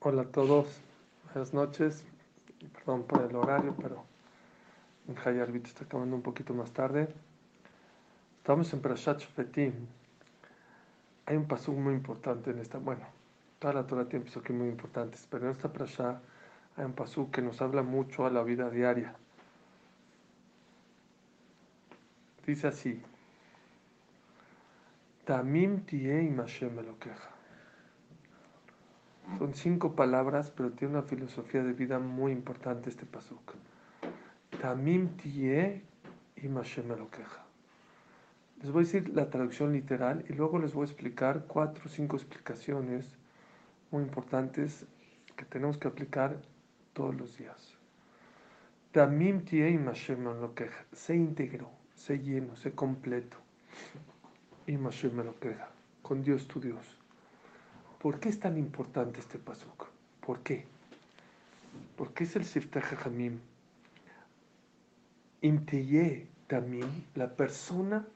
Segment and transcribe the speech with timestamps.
[0.00, 0.80] Hola a todos,
[1.24, 2.04] buenas noches.
[2.72, 4.04] Perdón por el horario, pero
[5.08, 7.08] en Hayarbit está acabando un poquito más tarde.
[8.36, 9.72] Estamos en Parashat Shofetim.
[11.26, 12.78] Hay un paso muy importante en esta.
[12.78, 13.06] Bueno,
[13.58, 16.22] toda la Torah tiene pasos muy importantes, pero en esta Parashat
[16.76, 19.16] hay un paso que nos habla mucho a la vida diaria.
[22.46, 23.02] Dice así:
[25.24, 27.37] Tamim tie y Mashem lo queja.
[29.36, 33.54] Son cinco palabras, pero tiene una filosofía de vida muy importante este pasuk.
[34.60, 35.82] Tamim tie
[36.36, 37.44] y Mashem queja.
[38.60, 41.88] Les voy a decir la traducción literal y luego les voy a explicar cuatro o
[41.88, 43.16] cinco explicaciones
[43.92, 44.86] muy importantes
[45.36, 46.40] que tenemos que aplicar
[46.92, 47.76] todos los días.
[48.90, 50.84] Tamim tie y Mashem queja.
[50.92, 53.36] Sé íntegro, sé lleno, sé completo.
[54.66, 55.68] Y Mashem queja.
[56.02, 56.97] Con Dios tu Dios.
[58.00, 59.88] ¿Por qué es tan importante este pasuk?
[60.24, 60.64] ¿Por qué?
[61.96, 63.40] Porque es el Siftah Hamim.
[65.42, 68.06] Imteye tamim, la persona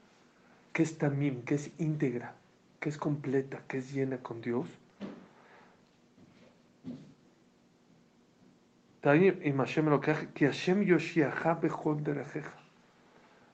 [0.71, 2.33] que es tamim, que es íntegra,
[2.79, 4.67] que es completa, que es llena con Dios.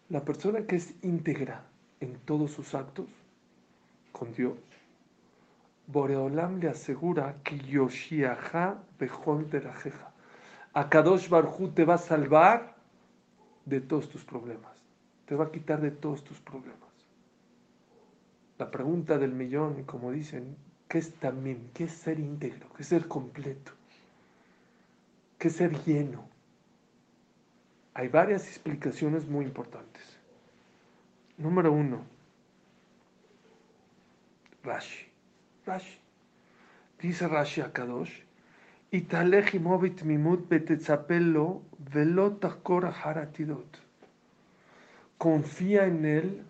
[0.09, 1.64] La persona que es íntegra
[1.99, 3.08] en todos sus actos
[4.11, 4.53] con Dios
[5.91, 10.11] Boreolam le asegura que Yoshiaha Bejol de la Jeja.
[10.73, 12.75] Akadosh Barhu te va a salvar
[13.65, 14.77] de todos tus problemas.
[15.25, 16.77] Te va a quitar de todos tus problemas.
[18.59, 20.55] La pregunta del millón, como dicen,
[20.87, 21.71] ¿qué es también?
[21.73, 22.69] ¿Qué es ser íntegro?
[22.75, 23.71] ¿Qué es ser completo?
[25.39, 26.27] ¿Qué es ser lleno?
[27.95, 30.19] Hay varias explicaciones muy importantes.
[31.37, 32.03] Número uno,
[34.61, 35.08] Rashi.
[35.69, 35.99] Rashi.
[36.99, 37.61] Dice Rashi
[40.49, 41.61] betetzapelo
[41.93, 43.79] velot haratidot.
[45.17, 46.43] Confía en él,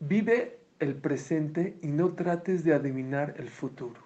[0.00, 4.00] vive el presente y no trates de adivinar el futuro.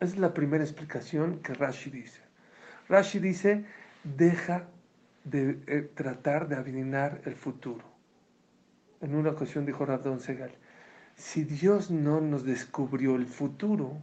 [0.00, 2.22] Esa es la primera explicación que Rashi dice.
[2.88, 3.64] Rashi dice,
[4.04, 4.68] deja
[5.24, 7.84] de eh, tratar de adivinar el futuro.
[9.00, 10.52] En una ocasión dijo Rabdon Segal,
[11.16, 14.00] si Dios no nos descubrió el futuro,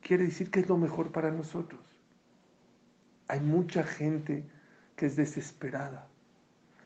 [0.00, 1.80] quiere decir que es lo mejor para nosotros.
[3.28, 4.44] Hay mucha gente
[4.94, 6.08] que es desesperada,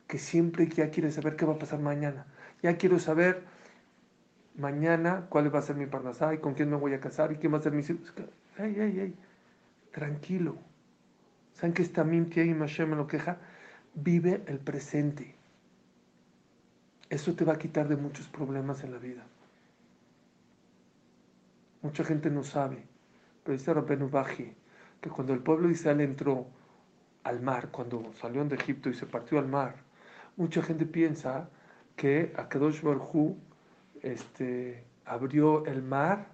[0.06, 2.26] que siempre ya quiere saber qué va a pasar mañana.
[2.62, 3.44] Ya quiero saber
[4.56, 7.36] mañana cuál va a ser mi parnasá y con quién me voy a casar y
[7.36, 8.12] quién va a ser mi hijos.
[8.59, 9.14] Ay, ay,
[9.92, 10.59] tranquilo.
[11.54, 13.38] ¿Saben que esta mintia y Mashem me lo queja?
[13.94, 15.34] Vive el presente.
[17.09, 19.26] Eso te va a quitar de muchos problemas en la vida.
[21.82, 22.84] Mucha gente no sabe,
[23.42, 24.52] pero dice Rabbeinu Baji
[25.00, 26.46] que cuando el pueblo de Israel entró
[27.24, 29.76] al mar, cuando salió de Egipto y se partió al mar,
[30.36, 31.48] mucha gente piensa
[31.96, 33.34] que Akadosh Baruj
[34.02, 36.26] este, abrió el mar,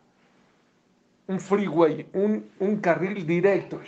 [1.28, 3.80] un freeway, un, un carril directo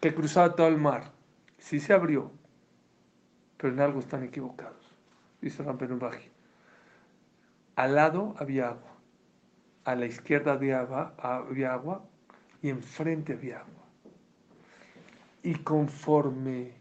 [0.00, 1.10] que cruzaba todo el mar.
[1.58, 2.30] Sí se abrió,
[3.56, 4.94] pero en algo están equivocados,
[5.40, 6.28] dice Rabbeinu Baji.
[7.74, 8.89] Al lado había agua
[9.90, 10.80] a la izquierda había
[11.72, 12.04] agua,
[12.62, 13.84] y enfrente había agua.
[15.42, 16.72] Y conforme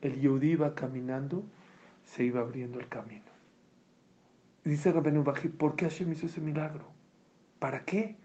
[0.00, 1.44] el Yehudi iba caminando,
[2.04, 3.22] se iba abriendo el camino.
[4.64, 6.86] Dice Rabenu Baji, ¿por qué Hashem hizo ese milagro?
[7.58, 8.16] ¿Para qué?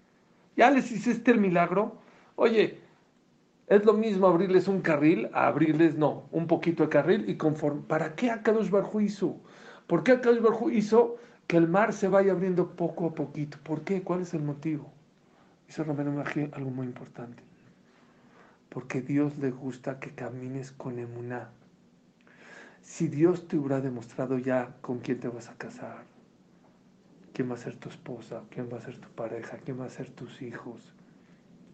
[0.56, 1.98] Ya les hiciste el milagro.
[2.36, 2.80] Oye,
[3.68, 7.82] es lo mismo abrirles un carril a abrirles, no, un poquito de carril y conforme.
[7.84, 9.38] ¿Para qué Akadosh Barjú hizo?
[9.86, 11.18] ¿Por qué Akadosh Barjú hizo
[11.50, 13.58] que el mar se vaya abriendo poco a poquito.
[13.64, 14.04] ¿Por qué?
[14.04, 14.94] ¿Cuál es el motivo?
[15.66, 17.42] Dice Romero Magí algo muy importante.
[18.70, 21.50] Porque Dios le gusta que camines con emuná.
[22.84, 26.04] Si Dios te hubiera demostrado ya con quién te vas a casar,
[27.34, 29.90] quién va a ser tu esposa, quién va a ser tu pareja, quién va a
[29.90, 30.94] ser tus hijos,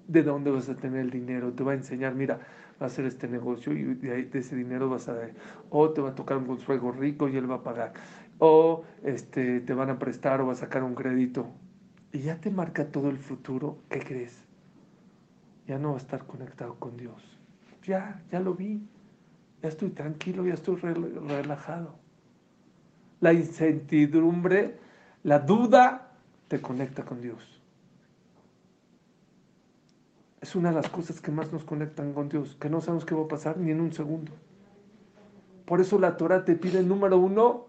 [0.07, 2.39] de dónde vas a tener el dinero, te va a enseñar, mira,
[2.81, 5.17] va a hacer este negocio y de, ese dinero vas a,
[5.69, 7.93] o te va a tocar un Volkswagen rico y él va a pagar
[8.39, 11.47] o este, te van a prestar o a sacar un crédito
[12.15, 14.45] y ya te marca todo el futuro, ¿qué crees?
[15.67, 17.21] Ya no va a estar conectado con Dios.
[17.83, 18.87] Ya, ya lo vi.
[19.61, 21.95] Ya estoy tranquilo, ya estoy relajado.
[23.19, 24.77] La incertidumbre,
[25.23, 26.11] la duda,
[26.47, 27.61] te conecta con Dios.
[30.39, 33.13] Es una de las cosas que más nos conectan con Dios, que no sabemos qué
[33.13, 34.31] va a pasar ni en un segundo.
[35.65, 37.65] Por eso la Torah te pide, número uno,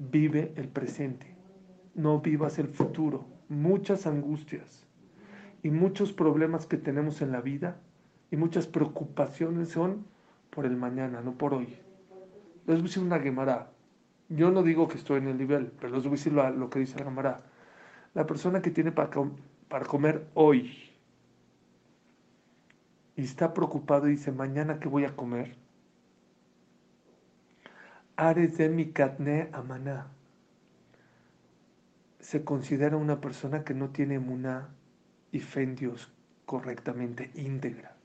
[0.00, 1.34] vive el presente,
[1.94, 4.86] no vivas el futuro, muchas angustias.
[5.62, 7.76] y muchos problemas que tenemos en la vida
[8.30, 10.06] y muchas preocupaciones son
[10.48, 11.76] por el mañana, no por hoy.
[12.66, 13.70] Les voy a decir una Gemara.
[14.30, 16.78] Yo no digo que estoy en el nivel, pero les voy a decir lo, que
[16.78, 17.42] dice la Gemara.
[18.14, 19.10] La persona que tiene para,
[19.68, 20.72] para comer hoy
[23.16, 25.56] y está preocupado y dice, mañana qué voy a comer.
[28.20, 28.68] Ares de
[29.54, 30.08] amaná.
[32.18, 34.68] Se considera una persona que no tiene muná
[35.32, 35.40] y
[36.44, 37.96] correctamente, íntegra.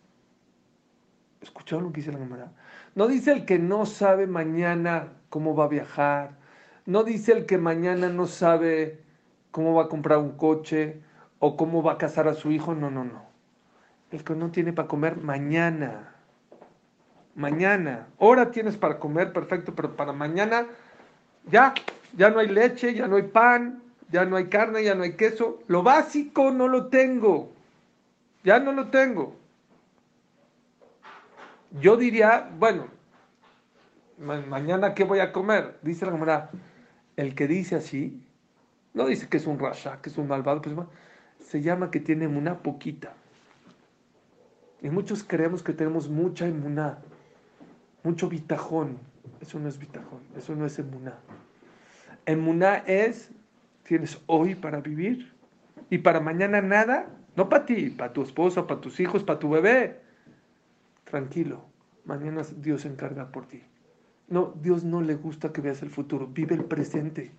[1.42, 2.54] ¿Escucharon lo que dice la Gemara?
[2.96, 6.38] No dice el que no sabe mañana cómo va a viajar.
[6.86, 9.04] No dice el que mañana no sabe
[9.52, 11.02] cómo va a comprar un coche
[11.40, 12.74] o cómo va a casar a su hijo.
[12.74, 13.26] No, no, no.
[14.12, 16.15] El que no tiene para comer mañana.
[17.36, 18.08] Mañana.
[18.20, 20.68] Ahora tienes para comer, perfecto, pero para mañana
[21.52, 21.74] ya,
[22.16, 25.14] ya no hay leche, ya no hay pan, ya no hay carne, ya no hay
[25.14, 25.60] queso.
[25.68, 27.52] Lo básico no lo tengo.
[28.44, 29.36] Ya no lo tengo.
[31.82, 32.88] Yo diría, bueno,
[34.18, 36.50] mañana qué voy a comer, dice la cámara.
[37.18, 38.24] El que dice así,
[38.94, 40.76] no dice que es un rasha, que es un malvado, pues,
[41.40, 43.14] se llama que tiene una poquita.
[44.82, 47.00] Y muchos creemos que tenemos mucha emuná,
[48.06, 48.98] mucho bitajón.
[49.42, 51.16] Eso no es bitajón, eso no es emuná.
[52.26, 53.32] Emuná es,
[53.84, 55.34] tienes hoy para vivir
[55.90, 59.50] y para mañana nada, no para ti, para tu esposa, para tus hijos, para tu
[59.50, 60.00] bebé.
[61.04, 61.66] Tranquilo,
[62.06, 63.62] mañana Dios se encarga por ti.
[64.28, 67.32] No, Dios no le gusta que veas el futuro, vive el presente.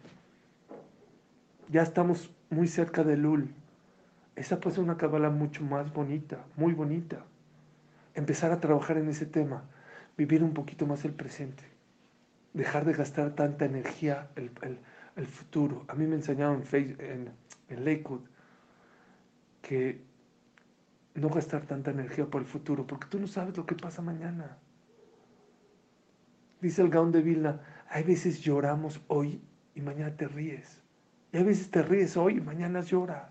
[1.68, 3.52] Ya estamos muy cerca de Lul.
[4.36, 7.24] Esa puede ser una cabala mucho más bonita, muy bonita.
[8.14, 9.64] Empezar a trabajar en ese tema,
[10.16, 11.64] vivir un poquito más el presente,
[12.54, 14.50] dejar de gastar tanta energía el,
[15.16, 15.84] el, futuro.
[15.88, 17.30] A mí me enseñaron en,
[17.68, 18.22] en, Lakewood
[19.62, 20.00] que
[21.14, 24.58] no gastar tanta energía por el futuro, porque tú no sabes lo que pasa mañana.
[26.60, 29.40] Dice el Gaón de Vilna, hay veces lloramos hoy
[29.74, 30.80] y mañana te ríes.
[31.32, 33.30] Y hay veces te ríes hoy y mañana llora.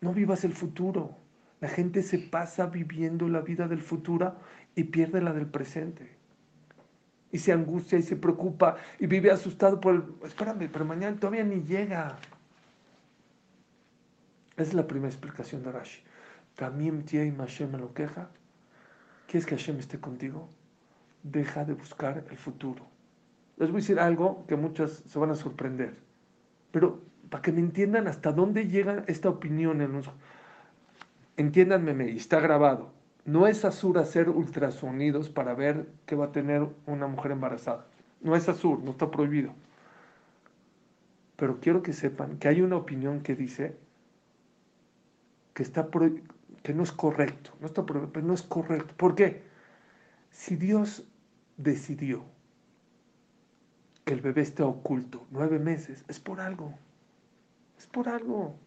[0.00, 1.16] No vivas el futuro.
[1.60, 4.36] La gente se pasa viviendo la vida del futuro
[4.74, 6.16] y pierde la del presente.
[7.32, 10.04] Y se angustia y se preocupa y vive asustado por el...
[10.26, 12.16] Espérame, pero mañana todavía ni llega.
[14.56, 16.02] Esa es la primera explicación de Rashi.
[16.54, 18.28] También y Hashem me lo queja.
[19.26, 20.48] ¿Quieres que Hashem esté contigo?
[21.24, 22.86] Deja de buscar el futuro.
[23.56, 25.96] Les voy a decir algo que muchas se van a sorprender.
[26.70, 30.10] Pero para que me entiendan hasta dónde llega esta opinión en los...
[31.36, 32.93] Entiéndanme, está grabado.
[33.24, 37.86] No es azur hacer ultrasonidos para ver qué va a tener una mujer embarazada.
[38.20, 39.54] No es azur, no está prohibido.
[41.36, 43.76] Pero quiero que sepan que hay una opinión que dice
[45.54, 45.88] que, está
[46.62, 47.52] que no es correcto.
[47.60, 48.94] No está pero no es correcto.
[48.96, 49.42] ¿Por qué?
[50.30, 51.06] Si Dios
[51.56, 52.24] decidió
[54.04, 56.74] que el bebé esté oculto nueve meses, es por algo.
[57.78, 58.58] Es por algo.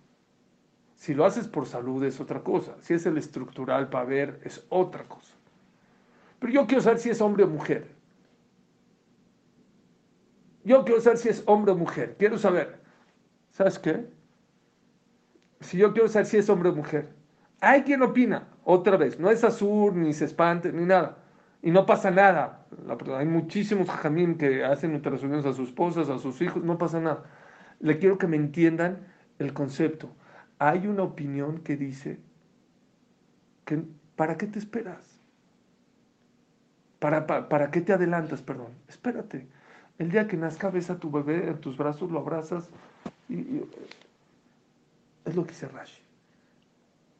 [0.98, 2.76] Si lo haces por salud es otra cosa.
[2.82, 5.34] Si es el estructural para ver es otra cosa.
[6.40, 7.88] Pero yo quiero saber si es hombre o mujer.
[10.64, 12.16] Yo quiero saber si es hombre o mujer.
[12.20, 12.82] Quiero saber.
[13.52, 14.18] ¿Sabes qué?
[15.62, 17.10] si yo quiero saber si es hombre o mujer.
[17.62, 21.18] Hay quien opina, otra vez, no es azul, ni se espante, ni nada.
[21.62, 22.66] Y no pasa nada.
[23.16, 27.24] Hay muchísimos jamín que hacen ultrasonidos a sus esposas, a sus hijos, no pasa nada.
[27.80, 29.08] Le quiero que me entiendan
[29.40, 30.10] el concepto.
[30.60, 32.20] Hay una opinión que dice
[33.66, 33.84] que
[34.16, 35.20] ¿para qué te esperas?
[37.00, 38.42] ¿Para, para, qué te adelantas?
[38.42, 38.74] Perdón.
[38.88, 39.48] Espérate.
[40.00, 42.70] El día que nazca, ves a tu bebé en tus brazos, lo abrazas
[43.30, 43.62] y
[45.26, 46.02] es lo que dice Rashi.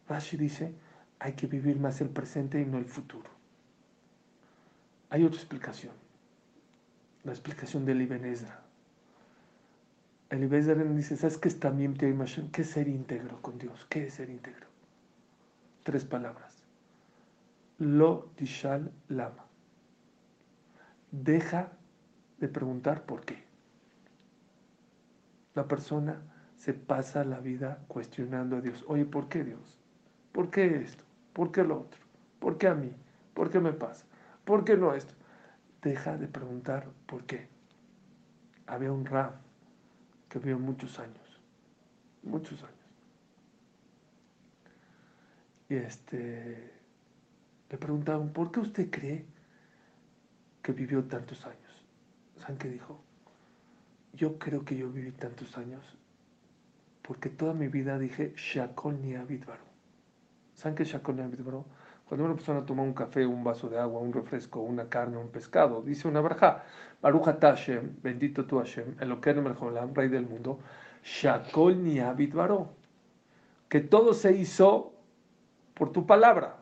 [0.08, 0.74] Rashi dice,
[1.20, 3.30] hay que vivir más el presente y no el futuro.
[5.10, 5.94] Hay otra explicación.
[7.24, 8.67] La explicación del Ibn Ezra.
[10.30, 13.86] El Ibn dice, ¿sabes qué es también ¿Qué es ser íntegro con Dios?
[13.90, 14.68] ¿Qué es ser íntegro?
[15.84, 16.66] Tres palabras.
[17.78, 19.46] Lo dishal lama.
[21.12, 21.72] Deja
[22.40, 23.46] de preguntar por qué.
[25.56, 26.22] La persona
[26.58, 28.84] se pasa la vida cuestionando a Dios.
[28.88, 29.80] Oye, ¿por qué Dios?
[30.34, 31.06] ¿Por qué esto?
[31.32, 32.02] ¿Por qué lo otro?
[32.40, 32.92] ¿Por qué a mí?
[33.34, 34.06] ¿Por qué me pasa?
[34.44, 35.14] ¿Por qué no esto?
[35.82, 37.48] Deja de preguntar por qué.
[38.66, 39.47] Había un Rab
[40.30, 41.40] que vivió muchos años,
[42.24, 42.74] muchos años.
[45.70, 46.72] Y este,
[47.70, 49.26] le preguntaban, ¿por qué usted cree
[50.62, 51.84] que vivió tantos años?
[52.40, 53.02] ¿Saben qué dijo?
[54.14, 55.98] Yo creo que yo viví tantos años
[57.08, 59.16] porque toda mi vida dije Shakol ni
[60.54, 61.16] ¿Saben qué es Shakol?
[62.08, 65.28] Cuando una persona toma un café, un vaso de agua, un refresco, una carne, un
[65.28, 66.64] pescado, dice una braja,
[67.02, 70.60] Baruch Hashem, bendito tu Hashem, Elokeinu Melcholam, Rey del mundo,
[71.04, 72.70] Shakol Niabit Baró.
[73.68, 74.94] Que todo se hizo
[75.74, 76.56] por tu palabra.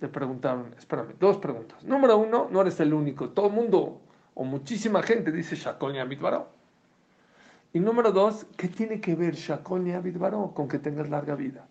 [0.00, 1.82] Le preguntaron, espérame, dos preguntas.
[1.82, 3.30] Número uno, no eres el único.
[3.30, 4.02] Todo el mundo
[4.34, 6.48] o muchísima gente dice Shakol Niabit Baró.
[7.72, 11.66] Y número dos, ¿qué tiene que ver Shakol Niabit Baró con que tengas larga vida?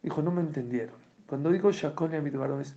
[0.00, 1.03] Dijo, no me entendieron.
[1.26, 2.76] Cuando digo Shakol Niabit Baró es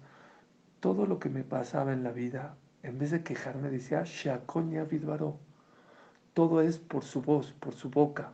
[0.79, 5.05] todo lo que me pasaba en la vida, en vez de quejarme, decía Shakol Niabit
[5.05, 5.37] Baró.
[6.33, 8.31] Todo es por su voz, por su boca,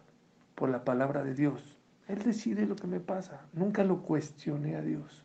[0.56, 1.78] por la palabra de Dios.
[2.08, 3.42] Él decide lo que me pasa.
[3.54, 5.24] Nunca lo cuestioné a Dios.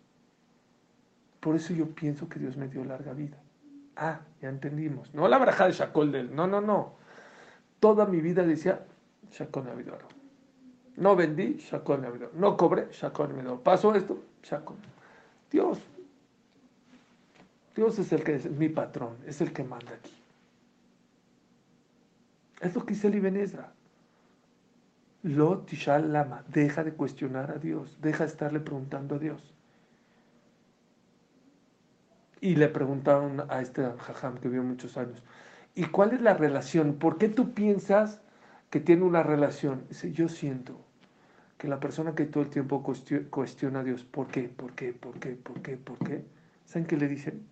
[1.41, 3.37] Por eso yo pienso que Dios me dio larga vida.
[3.97, 5.13] Ah, ya entendimos.
[5.13, 6.35] No la braja de Shakol del.
[6.35, 6.95] No, no, no.
[7.81, 8.87] Toda mi vida decía
[9.33, 10.18] Shakol Navidoro.
[10.99, 12.33] No vendí, Shakol Navidoro.
[12.35, 13.63] No cobré, Shakol Navidoro.
[13.63, 14.77] Pasó esto, Shakol.
[15.49, 15.79] Dios.
[17.77, 20.13] Dios es el que es mi patrón, es el que manda aquí.
[22.61, 23.73] Es lo que dice el Ibn Ezra.
[25.23, 26.43] Lo tishal lama.
[26.49, 27.97] Deja de cuestionar a Dios.
[28.01, 29.55] Deja de estarle preguntando a Dios.
[32.41, 35.23] Y le preguntaron a este jajam que vivió muchos años,
[35.77, 36.95] ¿y cuál es la relación?
[36.95, 38.21] ¿Por qué tú piensas
[38.71, 39.85] que tiene una relación?
[39.89, 40.88] Dice, yo siento
[41.59, 42.83] que la persona que todo el tiempo
[43.31, 44.49] cuestiona a Dios, ¿por qué?
[44.49, 44.93] ¿Por qué?
[44.93, 45.31] ¿Por qué?
[45.31, 45.77] ¿Por qué?
[45.77, 46.25] ¿Por qué?
[46.65, 47.45] ¿Saben qué le dicen?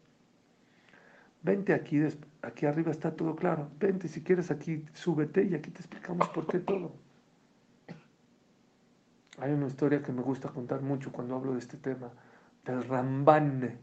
[1.42, 2.00] Vente aquí,
[2.42, 3.68] aquí arriba está todo claro.
[3.78, 6.92] Vente, si quieres aquí, súbete y aquí te explicamos por qué todo.
[9.38, 12.10] Hay una historia que me gusta contar mucho cuando hablo de este tema,
[12.64, 13.78] del Ramban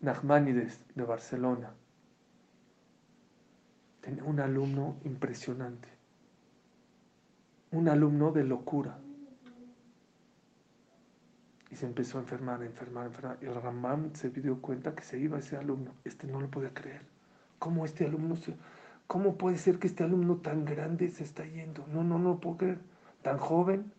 [0.00, 1.74] Nachmanides de Barcelona.
[4.00, 5.88] Tenía un alumno impresionante,
[7.72, 8.98] un alumno de locura.
[11.70, 13.38] Y se empezó a enfermar, enfermar, enfermar.
[13.42, 15.92] Y el Ramban se dio cuenta que se iba ese alumno.
[16.04, 17.02] Este no lo podía creer.
[17.58, 18.54] ¿Cómo este alumno se,
[19.06, 21.86] ¿Cómo puede ser que este alumno tan grande se está yendo?
[21.92, 22.78] No, no, no puedo creer.
[23.22, 23.92] Tan joven.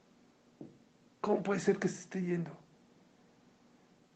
[1.21, 2.51] ¿Cómo puede ser que se esté yendo?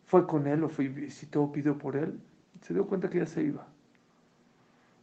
[0.05, 2.19] Fue con él, lo visitó, pidió por él.
[2.61, 3.67] Se dio cuenta que ya se iba.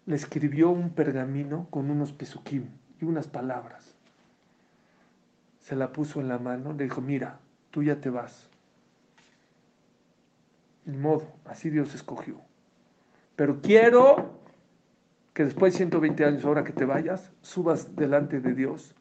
[0.04, 2.66] Le escribió un pergamino con unos pesuquim
[3.00, 3.94] y unas palabras.
[5.60, 7.40] Se la puso en la mano, le dijo, mira,
[7.78, 8.48] tú ya te vas.
[10.84, 12.40] Ni modo, así Dios escogió.
[13.36, 14.40] Pero quiero
[15.32, 18.96] que después de 120 años, ahora que te vayas, subas delante de Dios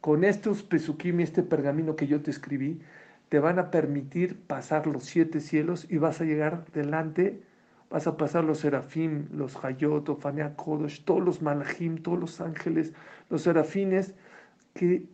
[0.00, 2.80] con estos pesukim y este pergamino que yo te escribí,
[3.28, 7.42] te van a permitir pasar los siete cielos y vas a llegar delante,
[7.90, 12.94] vas a pasar los serafim, los hayot, Ofanea Kodosh, todos los malachim, todos los ángeles,
[13.28, 14.14] los serafines,
[14.72, 15.04] que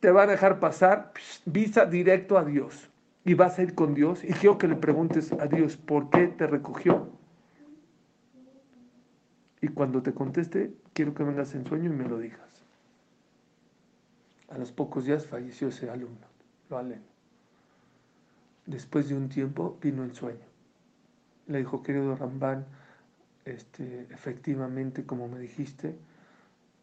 [0.00, 1.12] te van a dejar pasar
[1.44, 2.90] visa directo a Dios.
[3.24, 6.28] Y vas a ir con Dios y quiero que le preguntes a Dios por qué
[6.28, 7.08] te recogió.
[9.60, 12.40] Y cuando te conteste, quiero que vengas en sueño y me lo digas.
[14.48, 16.26] A los pocos días falleció ese alumno,
[16.70, 17.02] lo aleno.
[18.64, 20.46] Después de un tiempo vino el sueño.
[21.48, 22.64] Le dijo, querido Rambán,
[23.44, 25.96] este, efectivamente, como me dijiste,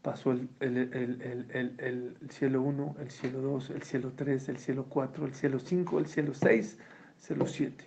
[0.03, 5.33] pasó el, el, cielo 1, el cielo 2, el cielo 3, el cielo 4, el
[5.33, 7.85] cielo 5, el cielo 6, el cielo 7.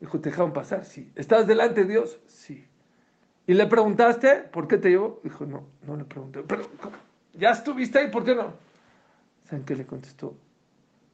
[0.00, 0.84] Dijo, ¿te dejaron pasar?
[0.84, 1.12] Sí.
[1.14, 2.18] ¿Estás delante de Dios?
[2.26, 2.66] Sí.
[3.46, 5.20] ¿Y le preguntaste por qué te llevó?
[5.22, 6.42] Dijo, no, no le pregunté.
[6.42, 6.68] Pero,
[7.34, 8.10] ¿Ya estuviste ahí?
[8.10, 8.54] ¿Por qué no?
[9.44, 10.36] ¿Saben qué le contestó?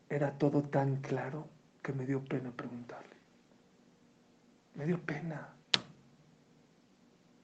[0.08, 1.48] Era todo tan claro
[1.82, 3.16] que me dio pena preguntarle.
[4.76, 5.54] Me dio pena.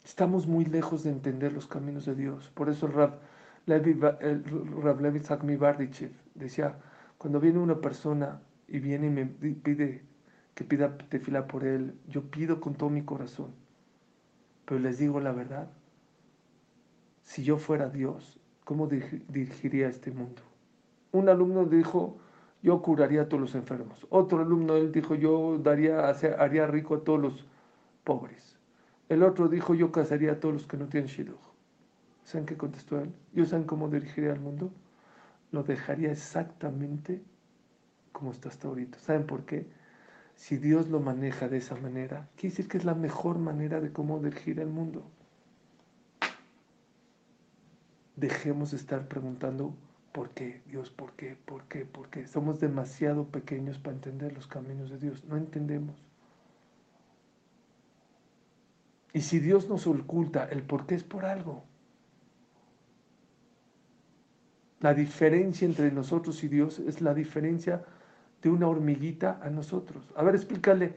[0.07, 2.49] Estamos muy lejos de entender los caminos de Dios.
[2.55, 3.19] Por eso el Rab
[3.67, 4.45] Levi, el
[4.81, 5.21] Rab Levi
[6.37, 6.79] decía,
[7.19, 10.05] cuando viene una persona y viene y me pide
[10.55, 13.51] que pida tefila por él, yo pido con todo mi corazón.
[14.65, 15.69] Pero les digo la verdad,
[17.25, 20.41] si yo fuera Dios, ¿cómo dirigiría este mundo?
[21.11, 22.17] Un alumno dijo,
[22.63, 24.07] yo curaría a todos los enfermos.
[24.11, 27.47] Otro alumno dijo, yo daría, haría rico a todos los
[28.05, 28.56] pobres.
[29.09, 31.39] El otro dijo, yo casaría a todos los que no tienen shidduch.
[32.25, 33.13] ¿Saben qué contestó él?
[33.33, 34.73] ¿Yo saben cómo dirigiría al mundo?
[35.53, 37.23] Lo dejaría exactamente
[38.13, 38.99] como está hasta ahorita.
[38.99, 39.67] ¿Saben por qué?
[40.35, 43.93] Si Dios lo maneja de esa manera, quiere decir que es la mejor manera de
[43.93, 45.09] cómo dirigir el mundo
[48.17, 49.75] dejemos de estar preguntando
[50.13, 52.27] por qué, Dios, por qué, por qué, por qué.
[52.27, 55.25] Somos demasiado pequeños para entender los caminos de Dios.
[55.25, 55.95] No entendemos.
[59.13, 61.65] Y si Dios nos oculta el por qué es por algo.
[64.81, 67.83] La diferencia entre nosotros y Dios es la diferencia
[68.43, 70.13] de una hormiguita a nosotros.
[70.15, 70.95] A ver, explícale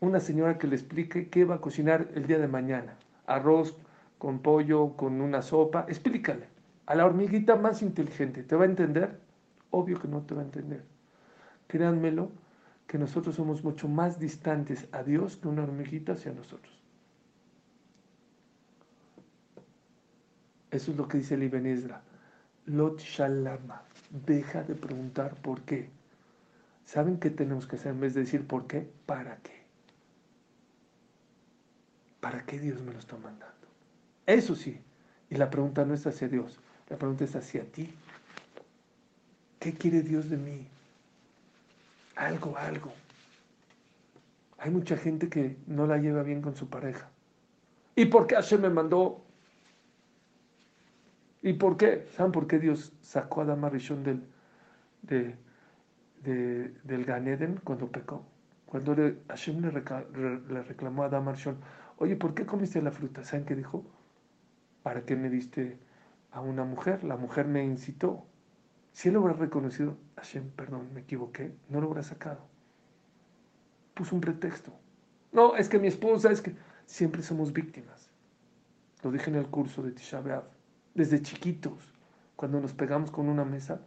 [0.00, 2.96] una señora que le explique qué va a cocinar el día de mañana.
[3.26, 3.76] Arroz
[4.16, 5.84] con pollo, con una sopa.
[5.88, 6.46] Explícale.
[6.86, 8.42] A la hormiguita más inteligente.
[8.42, 9.20] ¿Te va a entender?
[9.70, 10.82] Obvio que no te va a entender.
[11.66, 12.30] Créanmelo,
[12.86, 16.77] que nosotros somos mucho más distantes a Dios que una hormiguita hacia nosotros.
[20.70, 22.02] Eso es lo que dice el Ibn Ezra.
[22.66, 23.82] Lot Shalama.
[24.26, 25.88] Deja de preguntar por qué.
[26.84, 28.90] ¿Saben qué tenemos que hacer en vez de decir por qué?
[29.06, 29.62] ¿Para qué?
[32.20, 33.54] ¿Para qué Dios me lo está mandando?
[34.26, 34.80] Eso sí.
[35.30, 36.58] Y la pregunta no es hacia Dios.
[36.88, 37.94] La pregunta es hacia ti.
[39.58, 40.66] ¿Qué quiere Dios de mí?
[42.16, 42.92] Algo, algo.
[44.58, 47.08] Hay mucha gente que no la lleva bien con su pareja.
[47.94, 49.24] ¿Y por qué Hashem me mandó
[51.42, 52.06] ¿Y por qué?
[52.10, 54.24] ¿Saben por qué Dios sacó a Adama Rishon del,
[55.02, 55.36] de,
[56.82, 58.24] del Ganeden cuando pecó?
[58.66, 61.58] Cuando le, Hashem le, reclamó a Adama Rishon,
[61.98, 63.24] oye, ¿por qué comiste la fruta?
[63.24, 63.84] ¿Saben qué dijo?
[64.82, 65.78] ¿Para qué me diste
[66.32, 67.04] a una mujer?
[67.04, 68.26] La mujer me incitó.
[68.92, 72.40] Si él hubiera reconocido, Hashem, perdón, me equivoqué, no lo hubiera sacado.
[73.94, 74.72] Puso un pretexto.
[75.30, 78.10] No, es que mi esposa, es que siempre somos víctimas.
[79.04, 80.57] Lo dije en el curso de Tisha B'Av
[80.94, 81.92] desde chiquitos,
[82.36, 83.80] cuando nos pegamos con una mesa,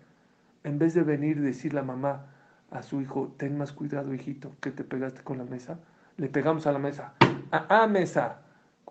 [0.63, 2.25] en vez de venir y decir la mamá
[2.69, 5.79] a su hijo, ten más cuidado, hijito, que te pegaste con la mesa,
[6.17, 7.13] le pegamos a la mesa.
[7.51, 8.41] Ah, ah, mesa,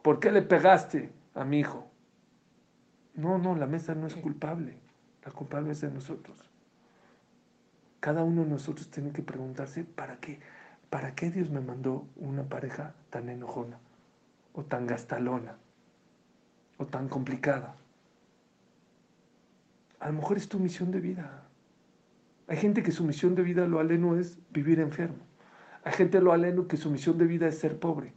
[0.02, 1.90] ¿por qué le pegaste a mi hijo?
[3.14, 4.78] No, no, la mesa no es culpable,
[5.24, 6.36] la culpable es de nosotros.
[8.00, 10.40] Cada uno de nosotros tiene que preguntarse, ¿para qué?
[10.88, 13.78] ¿Para qué Dios me mandó una pareja tan enojona?
[14.54, 15.56] O tan gastalona?
[16.78, 17.76] ¿O tan complicada?
[20.00, 21.44] A lo mejor es tu misión de vida.
[22.48, 25.18] Hay gente que su misión de vida, lo aleno, es vivir enfermo.
[25.84, 28.12] Hay gente lo aleno que su misión de vida es ser pobre.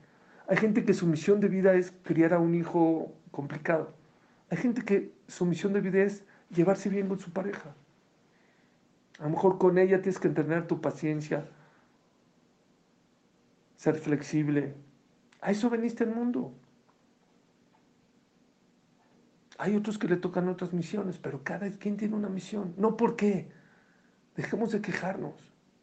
[0.48, 3.94] Hay gente que su misión de vida es criar a un hijo complicado.
[4.50, 7.76] Hay gente que su misión de vida es llevarse bien con su pareja.
[9.20, 11.48] A lo mejor con ella tienes que entrenar tu paciencia,
[13.78, 14.74] ser flexible.
[15.42, 16.54] A eso veniste al mundo.
[19.64, 22.74] Hay otros que le tocan otras misiones, pero cada quien tiene una misión.
[22.76, 23.50] No por qué.
[24.36, 25.36] Dejemos de quejarnos.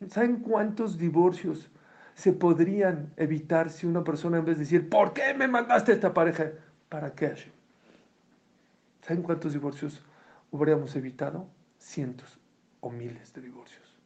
[0.07, 1.71] ¿Saben cuántos divorcios
[2.15, 5.95] se podrían evitar si una persona en vez de decir, ¿por qué me mandaste a
[5.95, 6.51] esta pareja?
[6.91, 7.35] ¿Para qué?
[9.01, 10.03] ¿Saben cuántos divorcios
[10.53, 11.49] habríamos evitado?
[11.79, 12.39] Cientos
[12.81, 13.97] o miles de divorcios.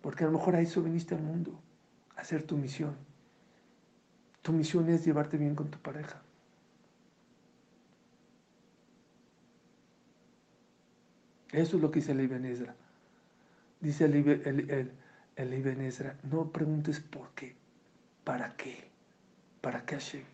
[0.00, 1.60] Porque a lo mejor a eso viniste al mundo,
[2.16, 2.94] a hacer tu misión.
[4.42, 6.22] Tu misión es llevarte bien con tu pareja.
[11.52, 12.74] Eso es lo que dice el Ibn.
[13.80, 14.92] Dice el,
[15.36, 17.54] el, no preguntes por qué,
[18.24, 18.88] para qué,
[19.60, 20.24] para qué Hashem.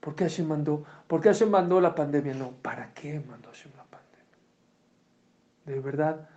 [0.00, 0.84] ¿Por qué Hashem mandó?
[1.08, 2.34] ¿Por qué Hashem mandó la pandemia?
[2.34, 4.06] No, ¿para qué mandó Hashem la pandemia?
[5.64, 6.28] De verdad,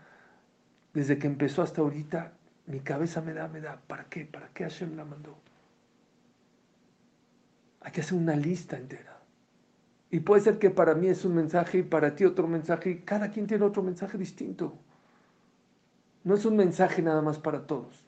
[0.93, 2.33] desde que empezó hasta ahorita,
[2.65, 4.25] mi cabeza me da, me da, ¿para qué?
[4.25, 5.37] ¿Para qué Hashem la mandó?
[7.81, 9.18] Hay que hacer una lista entera.
[10.11, 12.89] Y puede ser que para mí es un mensaje y para ti otro mensaje.
[12.89, 14.77] Y cada quien tiene otro mensaje distinto.
[16.23, 18.03] No es un mensaje nada más para todos.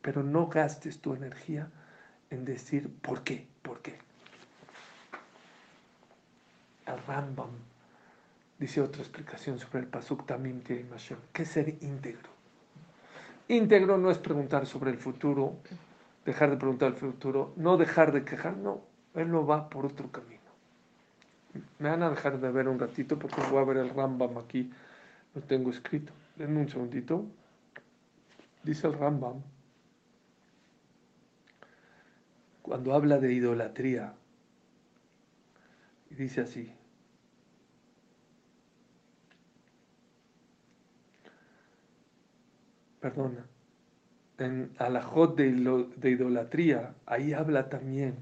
[0.00, 1.70] Pero no gastes tu energía
[2.30, 3.98] en decir por qué, por qué.
[6.86, 7.50] El Rambam
[8.58, 11.18] dice otra explicación sobre el Pasuk Tamim Mashem.
[11.32, 12.30] ¿Qué es ser íntegro?
[13.48, 15.56] Íntegro no es preguntar sobre el futuro,
[16.24, 18.82] dejar de preguntar el futuro, no dejar de quejar, no,
[19.14, 20.40] él no va por otro camino.
[21.78, 24.70] Me van a dejar de ver un ratito porque voy a ver el Rambam aquí,
[25.34, 26.12] lo tengo escrito.
[26.36, 27.26] Denme un segundito.
[28.62, 29.42] Dice el Rambam,
[32.62, 34.14] cuando habla de idolatría,
[36.10, 36.72] dice así,
[43.00, 43.44] perdona,
[44.38, 48.16] en Alajot de, idolatría, ahí habla también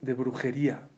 [0.00, 0.88] de brujería.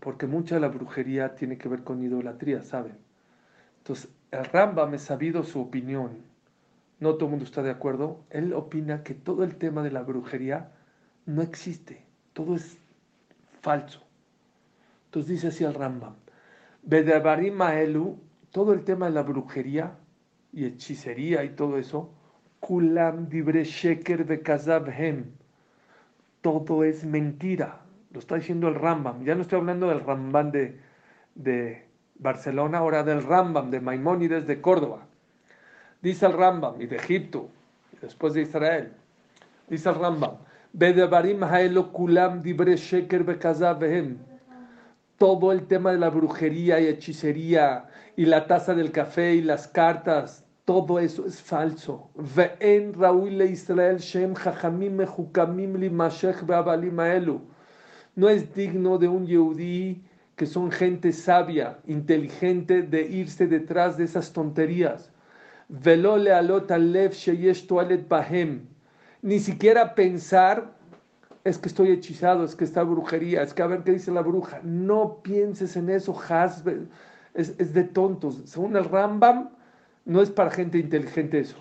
[0.00, 2.96] Porque mucha de la brujería tiene que ver con idolatría, ¿saben?
[3.78, 6.22] Entonces, el Rambam es sabido su opinión.
[7.00, 8.24] No todo el mundo está de acuerdo.
[8.30, 10.72] Él opina que todo el tema de la brujería
[11.26, 12.04] no existe.
[12.32, 12.78] Todo es
[13.60, 14.02] falso.
[15.06, 16.14] Entonces dice así el Rambam.
[16.82, 18.18] Bedebarim Maelu,
[18.52, 19.98] todo el tema de la brujería
[20.52, 22.10] y hechicería y todo eso,
[22.60, 24.26] Kulam dibre sheker
[24.96, 25.24] hem.
[26.42, 27.80] todo es mentira.
[28.12, 29.24] Lo está diciendo el Rambam.
[29.24, 30.78] Ya no estoy hablando del Rambam de,
[31.34, 31.84] de
[32.16, 35.06] Barcelona, ahora del Rambam de Maimónides de Córdoba.
[36.02, 37.50] Dice el Rambam y de Egipto,
[38.00, 38.92] después de Israel.
[39.68, 40.36] Dice el Rambam,
[45.20, 47.84] todo el tema de la brujería y hechicería
[48.16, 52.10] y la taza del café y las cartas, todo eso es falso.
[58.16, 60.02] No es digno de un yehudí
[60.36, 65.12] que son gente sabia, inteligente, de irse detrás de esas tonterías.
[69.22, 70.79] Ni siquiera pensar
[71.50, 74.22] es que estoy hechizado, es que está brujería, es que a ver qué dice la
[74.22, 74.60] bruja.
[74.62, 76.86] No pienses en eso, Hasbe.
[77.34, 78.40] Es, de tontos.
[78.44, 79.50] Según el Rambam,
[80.04, 81.56] no es para gente inteligente eso.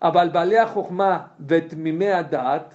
[0.00, 2.72] Abalbalea Jochma Dat,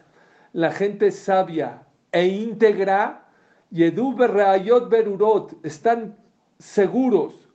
[0.54, 3.26] la gente sabia e íntegra,
[3.72, 6.16] Yedu Berrayot Berurot, están
[6.60, 7.48] seguros,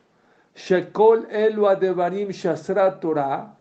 [0.54, 3.56] Shekol Elu Adevarim Shasra Torah,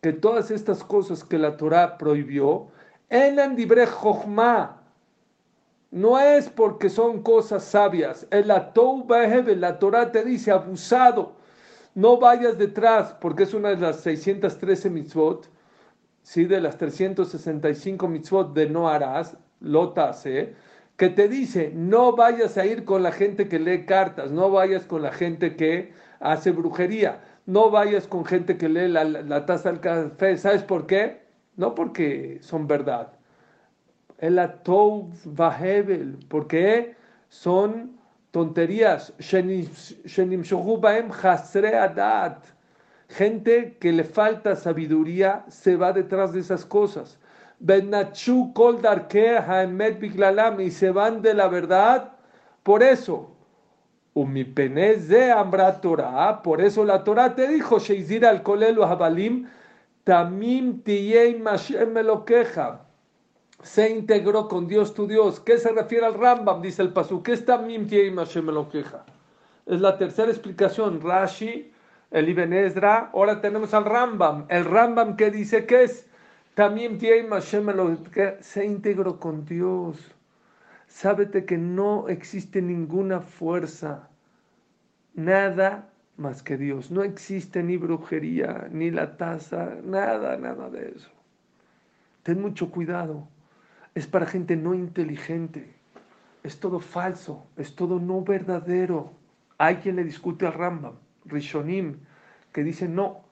[0.00, 2.68] que todas estas cosas que la Torah prohibió,
[3.08, 4.82] Elan Dibre Jochma,
[5.96, 8.26] no es porque son cosas sabias.
[8.30, 11.32] El la Torah te dice abusado.
[11.94, 15.48] No vayas detrás, porque es una de las 613 mitzvot,
[16.22, 16.44] ¿sí?
[16.44, 20.54] de las 365 mitzvot de no harás, lotase,
[20.98, 24.84] que te dice, no vayas a ir con la gente que lee cartas, no vayas
[24.84, 29.80] con la gente que hace brujería, no vayas con gente que lee la, taza del
[29.80, 30.36] café.
[30.36, 31.22] ¿Sabes por qué?
[31.56, 33.16] No porque son verdad.
[34.18, 36.94] El atov vahebel, porque
[37.28, 37.98] son
[38.30, 39.12] tonterías.
[43.08, 47.18] Gente que le falta sabiduría se va detrás de esas cosas.
[47.58, 47.62] Y
[50.70, 52.12] se van de la verdad
[52.62, 53.32] por eso.
[55.82, 59.46] Torah, por eso la Torah te dijo, Sheizir al kolelu habalim,
[60.04, 62.85] tamim tiyei mashem me lo queja
[63.62, 65.40] se integró con Dios tu Dios.
[65.40, 66.62] ¿Qué se refiere al Rambam?
[66.62, 67.22] Dice el Pasú.
[67.22, 69.04] ¿Qué está Mimtie y me lo queja?
[69.66, 71.00] Es la tercera explicación.
[71.00, 71.72] Rashi,
[72.10, 73.10] el Ibn Ezra.
[73.12, 74.46] Ahora tenemos al Rambam.
[74.48, 76.06] El Rambam que dice que es
[76.54, 76.98] también
[78.40, 79.98] se integró con Dios.
[80.86, 84.08] Sábete que no existe ninguna fuerza,
[85.12, 86.90] nada más que Dios.
[86.90, 91.10] No existe ni brujería, ni la taza, nada, nada de eso.
[92.22, 93.28] Ten mucho cuidado
[93.96, 95.74] es para gente no inteligente,
[96.42, 99.14] es todo falso, es todo no verdadero.
[99.56, 102.00] Hay quien le discute al Rambam, Rishonim,
[102.52, 103.24] que dice no,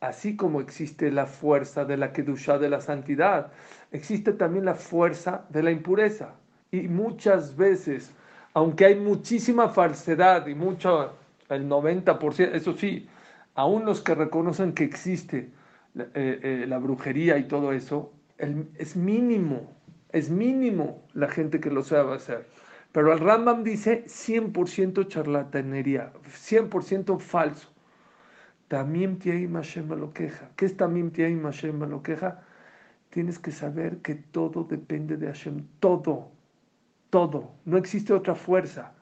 [0.00, 3.52] así como existe la fuerza de la Kedushá de la santidad,
[3.90, 6.34] existe también la fuerza de la impureza.
[6.70, 8.12] Y muchas veces,
[8.52, 11.14] aunque hay muchísima falsedad y mucho,
[11.48, 13.08] el 90%, eso sí,
[13.54, 15.48] aún los que reconocen que existe
[15.96, 19.81] eh, eh, la brujería y todo eso, es mínimo
[20.12, 22.46] es mínimo la gente que lo sabe hacer.
[22.92, 27.68] Pero el Rambam dice 100% charlatanería, 100% falso.
[28.68, 30.50] También Tiaim Hashem lo queja.
[30.56, 32.42] ¿Qué es también Tiaim Hashem lo queja?
[33.10, 35.66] Tienes que saber que todo depende de Hashem.
[35.80, 36.30] Todo.
[37.10, 37.52] Todo.
[37.64, 38.94] No existe otra fuerza.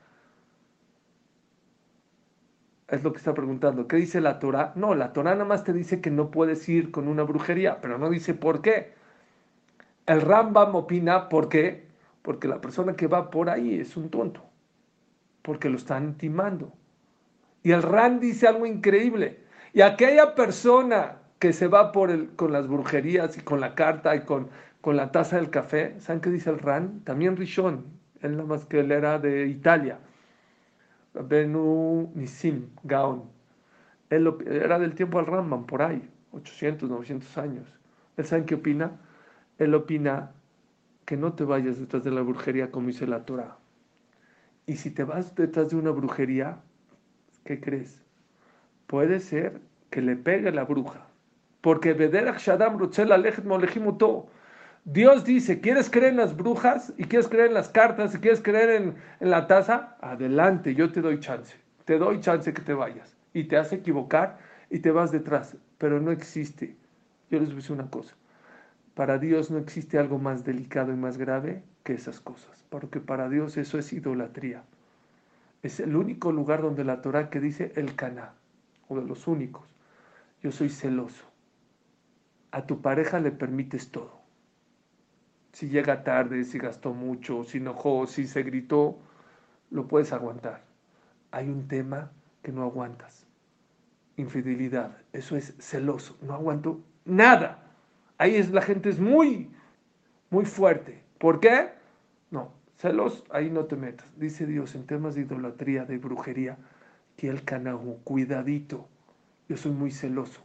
[2.89, 3.87] Es lo que está preguntando.
[3.87, 4.73] ¿Qué dice la Torah?
[4.75, 7.99] No, la Torah nada más te dice que no puedes ir con una brujería, pero
[7.99, 9.00] no dice por qué.
[10.11, 11.87] El Rambam opina, ¿por qué?
[12.23, 14.43] Porque la persona que va por ahí es un tonto,
[15.41, 16.73] porque lo están timando.
[17.63, 19.39] Y el Ram dice algo increíble.
[19.73, 24.17] Y aquella persona que se va por el, con las brujerías y con la carta
[24.17, 24.49] y con,
[24.81, 27.05] con la taza del café, ¿saben qué dice el Ram?
[27.05, 27.85] También Rishon,
[28.21, 30.01] él nada más que él era de Italia.
[31.15, 33.31] Benu Nisim Gaon.
[34.11, 37.79] Él era del tiempo del Rambam, por ahí, 800, 900 años.
[38.17, 38.99] ¿Él saben qué opina?
[39.61, 40.33] Él opina
[41.05, 43.59] que no te vayas detrás de la brujería como dice la Torah.
[44.67, 46.63] Y si te vas detrás de una brujería,
[47.45, 48.03] ¿qué crees?
[48.87, 51.07] Puede ser que le pegue la bruja.
[51.61, 51.93] Porque
[54.85, 56.95] Dios dice, ¿quieres creer en las brujas?
[56.97, 58.15] ¿Y quieres creer en las cartas?
[58.15, 59.97] ¿Y quieres creer en, en la taza?
[60.01, 61.55] Adelante, yo te doy chance.
[61.85, 63.15] Te doy chance que te vayas.
[63.35, 64.39] Y te hace equivocar
[64.71, 65.55] y te vas detrás.
[65.77, 66.77] Pero no existe.
[67.31, 68.15] Yo les voy a decir una cosa.
[68.95, 73.29] Para Dios no existe algo más delicado y más grave que esas cosas, porque para
[73.29, 74.65] Dios eso es idolatría.
[75.63, 78.33] Es el único lugar donde la Torah que dice el Caná,
[78.89, 79.69] o de los únicos.
[80.43, 81.25] Yo soy celoso.
[82.51, 84.21] A tu pareja le permites todo.
[85.53, 88.99] Si llega tarde, si gastó mucho, si enojó, si se gritó,
[89.71, 90.63] lo puedes aguantar.
[91.31, 92.11] Hay un tema
[92.43, 93.27] que no aguantas.
[94.17, 94.97] Infidelidad.
[95.13, 96.19] Eso es celoso.
[96.23, 97.60] No aguanto nada.
[98.21, 99.49] Ahí es la gente es muy,
[100.29, 101.03] muy fuerte.
[101.17, 101.71] ¿Por qué?
[102.31, 104.07] No, celos, ahí no te metas.
[104.19, 106.59] Dice Dios en temas de idolatría, de brujería,
[107.17, 108.87] que el canahu, cuidadito.
[109.49, 110.43] Yo soy muy celoso.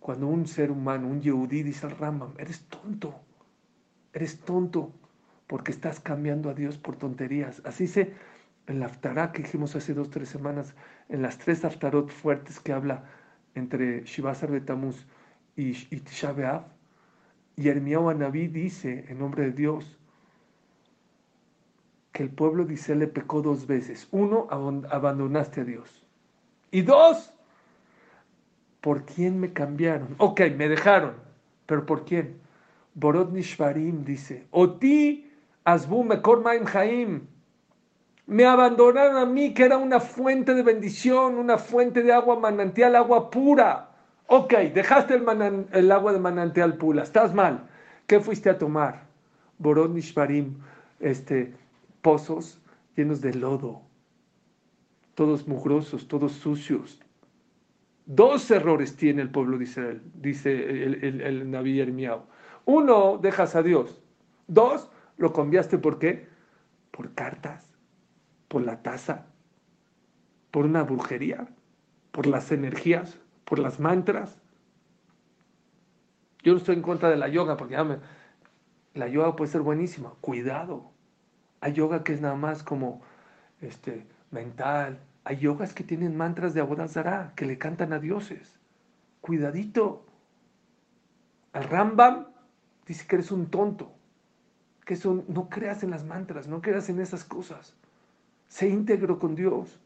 [0.00, 3.20] Cuando un ser humano, un yehudí, dice al eres tonto,
[4.14, 4.92] eres tonto,
[5.48, 7.60] porque estás cambiando a Dios por tonterías.
[7.66, 8.14] Así se,
[8.66, 10.74] en la Aftará que dijimos hace dos, tres semanas,
[11.10, 13.04] en las tres Aftarot fuertes que habla
[13.54, 15.06] entre Shivasar Betamuz
[15.56, 16.02] y, y
[16.36, 16.64] B'Av,
[17.56, 19.98] Yermiao Anabí dice, en nombre de Dios,
[22.12, 24.08] que el pueblo dice le pecó dos veces.
[24.10, 26.06] Uno, abandonaste a Dios.
[26.70, 27.32] Y dos,
[28.80, 30.14] ¿por quién me cambiaron?
[30.18, 31.14] Ok, me dejaron,
[31.66, 32.38] pero ¿por quién?
[32.94, 35.30] Borod Nishvarim dice, Oti
[35.64, 37.26] Asbu Mekor Maim Haim.
[38.26, 42.96] Me abandonaron a mí, que era una fuente de bendición, una fuente de agua manantial,
[42.96, 43.95] agua pura.
[44.28, 47.68] Ok, dejaste el, agua de manantial pura, estás mal.
[48.06, 49.06] ¿Qué fuiste a tomar?
[49.58, 50.56] Borod Nishvarim,
[51.00, 51.54] este,
[52.02, 52.60] pozos
[52.96, 53.82] llenos de lodo,
[55.14, 57.00] todos mugrosos, todos sucios,
[58.06, 62.22] Dos errores tiene el pueblo de Israel, dice el, el, el
[62.64, 64.00] Uno, dejas a Dios.
[64.46, 66.28] Dos, lo cambiaste por qué?
[66.92, 67.68] Por cartas,
[68.46, 69.26] por la taza,
[70.52, 71.48] por una brujería,
[72.12, 74.38] por las energías, por las mantras.
[76.42, 77.76] Yo no estoy en contra de la yoga, porque
[78.92, 80.12] la yoga puede ser buenísima.
[80.20, 80.90] Cuidado.
[81.60, 83.00] Hay yoga que es nada más como
[83.60, 88.60] este, mental, hay yogas que tienen mantras de Abodazara, que le cantan a dioses.
[89.20, 90.06] Cuidadito.
[91.52, 92.26] Al Rambam
[92.86, 93.92] dice que eres un tonto,
[94.84, 97.74] que eso, no creas en las mantras, no creas en esas cosas.
[98.46, 99.80] Sé íntegro con Dios.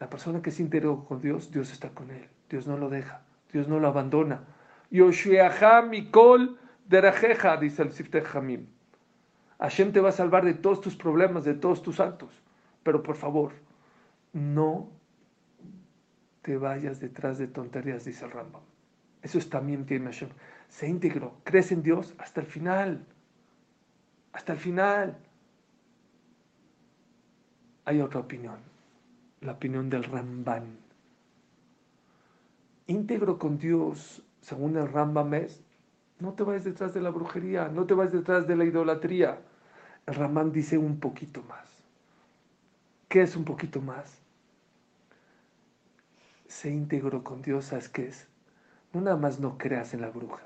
[0.00, 2.26] La persona que es íntegro con Dios, Dios está con él.
[2.48, 4.42] Dios no lo deja, Dios no lo abandona.
[4.90, 6.58] Yoshueaha Mikol
[6.88, 8.66] Derajeja, dice el Sifteh Hamim.
[9.60, 12.30] Hashem te va a salvar de todos tus problemas, de todos tus actos.
[12.82, 13.52] Pero por favor,
[14.32, 14.88] no
[16.42, 18.62] te vayas detrás de tonterías, dice el Rambam.
[19.22, 20.30] Eso es también tiene Hashem.
[20.68, 23.04] Se íntegro, crees en Dios hasta el final.
[24.32, 25.18] Hasta el final.
[27.84, 28.58] Hay otra opinión,
[29.40, 30.78] la opinión del Ramban.
[32.86, 35.62] Íntegro con Dios, según el Rambam es,
[36.18, 39.40] no te vayas detrás de la brujería, no te vayas detrás de la idolatría.
[40.06, 41.68] El Ramban dice un poquito más.
[43.08, 44.18] ¿Qué es un poquito más?
[46.48, 48.26] Se íntegro con Dios, ¿sabes qué es?
[48.92, 50.42] No nada más no creas en la bruja.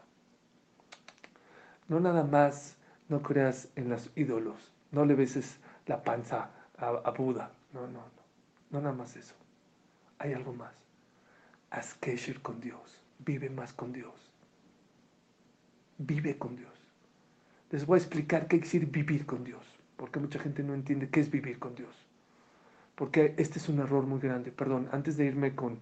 [1.88, 2.76] No nada más
[3.08, 4.70] no creas en los ídolos.
[4.92, 7.50] No le beses la panza a, Buda.
[7.72, 8.13] No, no,
[8.74, 8.80] no.
[8.80, 9.34] Nada más eso.
[10.18, 10.74] Hay algo más.
[11.70, 13.02] Haz kesher con Dios.
[13.18, 14.30] Vive más con Dios.
[15.98, 16.72] Vive con Dios.
[17.70, 19.64] Les voy a explicar qué quiere vivir con Dios.
[19.96, 21.94] Porque mucha gente no entiende qué es vivir con Dios.
[22.94, 24.52] Porque este es un error muy grande.
[24.52, 25.78] Perdón, antes de irme con...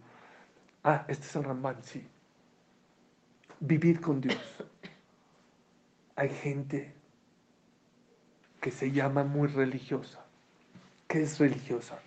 [0.84, 2.06] Ah, este es el Ramban, sí.
[3.60, 4.40] Vivir con Dios.
[6.16, 6.94] Hay gente
[8.60, 10.24] que se llama muy religiosa.
[11.08, 11.98] ¿Qué es religiosa?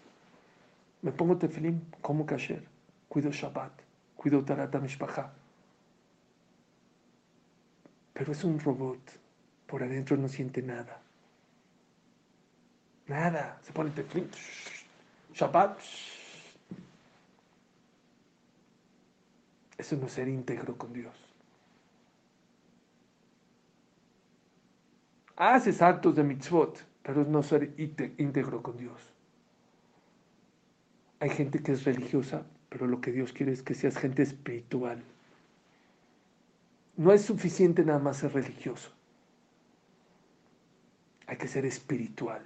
[1.06, 2.68] Me pongo tefilín, como kasher,
[3.08, 3.72] cuido Shabbat,
[4.16, 5.32] cuido Tarat Mishpacha.
[8.12, 9.00] Pero es un robot.
[9.68, 11.00] Por adentro no siente nada.
[13.06, 13.60] Nada.
[13.62, 14.32] Se pone tefilín.
[15.32, 15.80] Shabbat.
[19.78, 21.16] Eso no ser íntegro con Dios.
[25.36, 29.15] Haces actos de mitzvot, pero no ser íntegro con Dios.
[31.20, 35.04] Hay gente que es religiosa, pero lo que Dios quiere es que seas gente espiritual.
[36.98, 38.92] No es suficiente nada más ser religioso.
[41.28, 42.42] Hay que ser espiritual.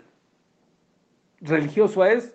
[1.42, 2.34] Religioso es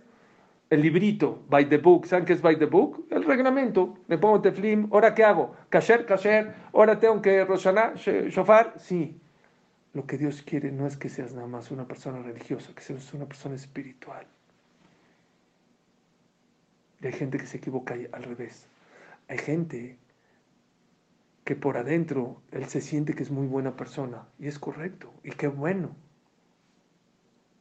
[0.70, 3.07] el librito, by the book, ¿saben qué es by the book?
[3.11, 5.55] El reglamento, me pongo teflim, ¿ahora qué hago?
[5.68, 9.20] Kasher, kasher, ahora tengo que Roshaná, shofar, sí.
[9.92, 13.14] Lo que Dios quiere no es que seas nada más una persona religiosa, que seas
[13.14, 14.27] una persona espiritual.
[17.05, 18.67] Y hay gente que se equivoca al revés.
[19.29, 19.99] Hay gente
[21.45, 25.31] que por adentro él se siente que es muy buena persona y es correcto y
[25.33, 25.95] qué bueno.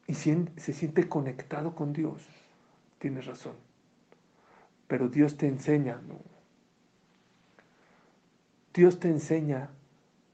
[0.06, 2.26] Y se siente conectado con Dios
[2.98, 3.56] tienes razón.
[4.88, 6.00] Pero Dios te enseña,
[8.72, 9.68] Dios te enseña